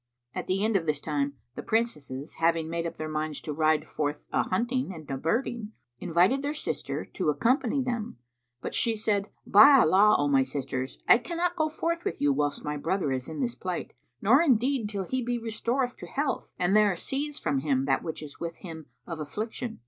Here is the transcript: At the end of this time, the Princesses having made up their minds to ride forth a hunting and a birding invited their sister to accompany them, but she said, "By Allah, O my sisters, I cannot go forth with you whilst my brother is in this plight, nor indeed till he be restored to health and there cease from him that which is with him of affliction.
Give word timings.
At 0.33 0.47
the 0.47 0.63
end 0.65 0.75
of 0.75 0.87
this 0.87 0.99
time, 0.99 1.35
the 1.53 1.61
Princesses 1.61 2.37
having 2.39 2.67
made 2.71 2.87
up 2.87 2.97
their 2.97 3.07
minds 3.07 3.39
to 3.41 3.53
ride 3.53 3.87
forth 3.87 4.25
a 4.31 4.41
hunting 4.41 4.91
and 4.91 5.07
a 5.11 5.15
birding 5.15 5.73
invited 5.99 6.41
their 6.41 6.55
sister 6.55 7.05
to 7.05 7.29
accompany 7.29 7.83
them, 7.83 8.17
but 8.61 8.73
she 8.73 8.95
said, 8.95 9.29
"By 9.45 9.77
Allah, 9.77 10.15
O 10.17 10.27
my 10.27 10.41
sisters, 10.41 10.97
I 11.07 11.19
cannot 11.19 11.55
go 11.55 11.69
forth 11.69 12.03
with 12.03 12.19
you 12.19 12.33
whilst 12.33 12.65
my 12.65 12.77
brother 12.77 13.11
is 13.11 13.29
in 13.29 13.41
this 13.41 13.53
plight, 13.53 13.93
nor 14.23 14.41
indeed 14.41 14.89
till 14.89 15.03
he 15.05 15.21
be 15.21 15.37
restored 15.37 15.91
to 15.99 16.07
health 16.07 16.51
and 16.57 16.75
there 16.75 16.95
cease 16.95 17.37
from 17.39 17.59
him 17.59 17.85
that 17.85 18.01
which 18.01 18.23
is 18.23 18.39
with 18.39 18.55
him 18.55 18.87
of 19.05 19.19
affliction. 19.19 19.77